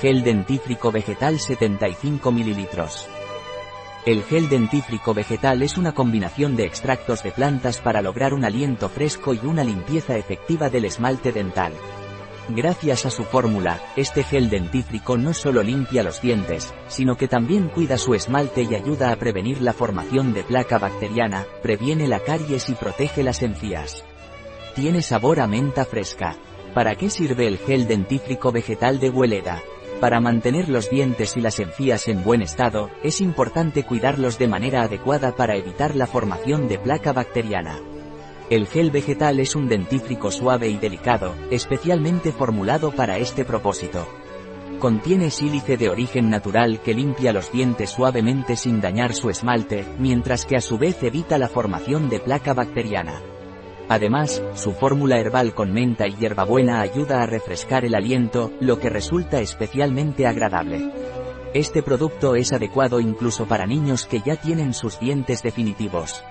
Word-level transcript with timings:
Gel 0.00 0.22
dentífrico 0.22 0.92
vegetal 0.92 1.40
75 1.40 2.30
ml. 2.30 2.68
El 4.04 4.22
gel 4.24 4.48
dentífrico 4.50 5.14
vegetal 5.14 5.62
es 5.62 5.78
una 5.78 5.94
combinación 5.94 6.54
de 6.54 6.64
extractos 6.64 7.22
de 7.22 7.30
plantas 7.30 7.78
para 7.80 8.02
lograr 8.02 8.34
un 8.34 8.44
aliento 8.44 8.90
fresco 8.90 9.32
y 9.32 9.38
una 9.38 9.64
limpieza 9.64 10.18
efectiva 10.18 10.68
del 10.68 10.84
esmalte 10.84 11.32
dental. 11.32 11.72
Gracias 12.50 13.06
a 13.06 13.10
su 13.10 13.24
fórmula, 13.24 13.80
este 13.96 14.22
gel 14.22 14.50
dentífrico 14.50 15.16
no 15.16 15.32
solo 15.32 15.62
limpia 15.62 16.02
los 16.02 16.20
dientes, 16.20 16.74
sino 16.88 17.16
que 17.16 17.26
también 17.26 17.68
cuida 17.68 17.96
su 17.96 18.12
esmalte 18.12 18.64
y 18.64 18.74
ayuda 18.74 19.12
a 19.12 19.16
prevenir 19.16 19.62
la 19.62 19.72
formación 19.72 20.34
de 20.34 20.44
placa 20.44 20.78
bacteriana, 20.78 21.46
previene 21.62 22.06
la 22.06 22.20
caries 22.20 22.68
y 22.68 22.74
protege 22.74 23.22
las 23.22 23.42
encías. 23.42 24.04
Tiene 24.74 25.00
sabor 25.00 25.40
a 25.40 25.46
menta 25.46 25.86
fresca. 25.86 26.36
¿Para 26.74 26.96
qué 26.96 27.08
sirve 27.08 27.46
el 27.46 27.56
gel 27.56 27.88
dentífrico 27.88 28.52
vegetal 28.52 29.00
de 29.00 29.08
Hueleda? 29.08 29.62
Para 30.00 30.20
mantener 30.20 30.68
los 30.68 30.90
dientes 30.90 31.38
y 31.38 31.40
las 31.40 31.58
encías 31.58 32.06
en 32.08 32.22
buen 32.22 32.42
estado, 32.42 32.90
es 33.02 33.22
importante 33.22 33.82
cuidarlos 33.82 34.38
de 34.38 34.46
manera 34.46 34.82
adecuada 34.82 35.34
para 35.34 35.56
evitar 35.56 35.96
la 35.96 36.06
formación 36.06 36.68
de 36.68 36.78
placa 36.78 37.14
bacteriana. 37.14 37.80
El 38.50 38.66
gel 38.66 38.90
vegetal 38.90 39.40
es 39.40 39.56
un 39.56 39.68
dentífrico 39.68 40.30
suave 40.30 40.68
y 40.68 40.76
delicado, 40.76 41.34
especialmente 41.50 42.30
formulado 42.30 42.92
para 42.92 43.16
este 43.16 43.46
propósito. 43.46 44.06
Contiene 44.78 45.30
sílice 45.30 45.78
de 45.78 45.88
origen 45.88 46.28
natural 46.28 46.80
que 46.80 46.92
limpia 46.92 47.32
los 47.32 47.50
dientes 47.50 47.88
suavemente 47.88 48.56
sin 48.56 48.82
dañar 48.82 49.14
su 49.14 49.30
esmalte, 49.30 49.86
mientras 49.98 50.44
que 50.44 50.56
a 50.56 50.60
su 50.60 50.76
vez 50.76 51.02
evita 51.02 51.38
la 51.38 51.48
formación 51.48 52.10
de 52.10 52.20
placa 52.20 52.52
bacteriana. 52.52 53.22
Además, 53.88 54.42
su 54.54 54.72
fórmula 54.72 55.18
herbal 55.18 55.54
con 55.54 55.72
menta 55.72 56.08
y 56.08 56.16
hierbabuena 56.16 56.80
ayuda 56.80 57.22
a 57.22 57.26
refrescar 57.26 57.84
el 57.84 57.94
aliento, 57.94 58.52
lo 58.60 58.80
que 58.80 58.90
resulta 58.90 59.40
especialmente 59.40 60.26
agradable. 60.26 60.90
Este 61.54 61.82
producto 61.82 62.34
es 62.34 62.52
adecuado 62.52 62.98
incluso 63.00 63.46
para 63.46 63.64
niños 63.64 64.06
que 64.06 64.20
ya 64.20 64.36
tienen 64.36 64.74
sus 64.74 64.98
dientes 64.98 65.42
definitivos. 65.42 66.22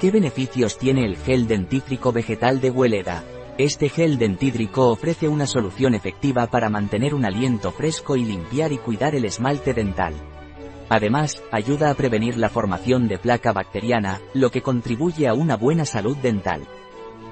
¿Qué 0.00 0.10
beneficios 0.10 0.78
tiene 0.78 1.04
el 1.04 1.16
gel 1.16 1.46
dentífrico 1.46 2.12
vegetal 2.12 2.60
de 2.60 2.70
Hueleda? 2.70 3.22
Este 3.56 3.88
gel 3.88 4.18
dentídrico 4.18 4.88
ofrece 4.88 5.28
una 5.28 5.46
solución 5.46 5.94
efectiva 5.94 6.46
para 6.46 6.70
mantener 6.70 7.14
un 7.14 7.24
aliento 7.24 7.70
fresco 7.70 8.16
y 8.16 8.24
limpiar 8.24 8.72
y 8.72 8.78
cuidar 8.78 9.14
el 9.14 9.26
esmalte 9.26 9.74
dental. 9.74 10.14
Además, 10.90 11.40
ayuda 11.52 11.90
a 11.90 11.94
prevenir 11.94 12.36
la 12.36 12.48
formación 12.48 13.06
de 13.06 13.16
placa 13.16 13.52
bacteriana, 13.52 14.20
lo 14.34 14.50
que 14.50 14.60
contribuye 14.60 15.28
a 15.28 15.34
una 15.34 15.56
buena 15.56 15.84
salud 15.84 16.16
dental. 16.16 16.66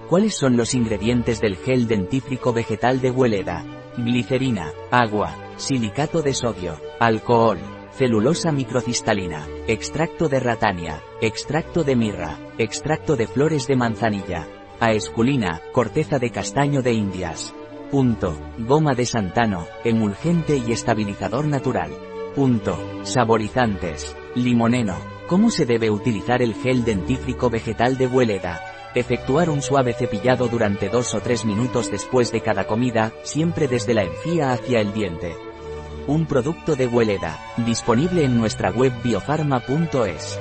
¿Cuáles 0.08 0.36
son 0.36 0.56
los 0.56 0.74
ingredientes 0.74 1.40
del 1.40 1.56
gel 1.56 1.88
dentífrico 1.88 2.52
vegetal 2.52 3.00
de 3.00 3.10
Hueleda? 3.10 3.64
Glicerina, 3.96 4.72
agua, 4.92 5.34
silicato 5.56 6.22
de 6.22 6.34
sodio, 6.34 6.80
alcohol, 7.00 7.58
celulosa 7.90 8.52
microcristalina, 8.52 9.44
extracto 9.66 10.28
de 10.28 10.38
ratania, 10.38 11.02
extracto 11.20 11.82
de 11.82 11.96
mirra, 11.96 12.38
extracto 12.58 13.16
de 13.16 13.26
flores 13.26 13.66
de 13.66 13.74
manzanilla, 13.74 14.46
aesculina, 14.78 15.60
corteza 15.72 16.20
de 16.20 16.30
castaño 16.30 16.80
de 16.80 16.92
Indias. 16.92 17.52
Punto. 17.90 18.38
Goma 18.58 18.94
de 18.94 19.04
santano, 19.04 19.66
emulgente 19.82 20.58
y 20.58 20.70
estabilizador 20.70 21.46
natural. 21.46 21.90
Punto. 22.38 22.78
Saborizantes. 23.02 24.16
Limoneno. 24.36 24.94
¿Cómo 25.26 25.50
se 25.50 25.66
debe 25.66 25.90
utilizar 25.90 26.40
el 26.40 26.54
gel 26.54 26.84
dentífrico 26.84 27.50
vegetal 27.50 27.98
de 27.98 28.06
Hueleda? 28.06 28.60
Efectuar 28.94 29.50
un 29.50 29.60
suave 29.60 29.92
cepillado 29.92 30.46
durante 30.46 30.88
2 30.88 31.14
o 31.14 31.20
3 31.20 31.44
minutos 31.46 31.90
después 31.90 32.30
de 32.30 32.40
cada 32.40 32.68
comida, 32.68 33.12
siempre 33.24 33.66
desde 33.66 33.92
la 33.92 34.04
encía 34.04 34.52
hacia 34.52 34.80
el 34.80 34.92
diente 34.92 35.34
un 36.06 36.24
producto 36.24 36.74
de 36.74 36.86
Hueleda, 36.86 37.38
disponible 37.66 38.24
en 38.24 38.38
nuestra 38.38 38.70
web 38.70 38.92
biofarma.es. 39.04 40.40